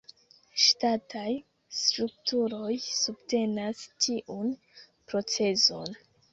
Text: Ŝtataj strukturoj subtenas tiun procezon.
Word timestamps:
Ŝtataj 0.61 1.33
strukturoj 1.81 2.71
subtenas 2.95 3.87
tiun 4.07 4.53
procezon. 4.79 5.99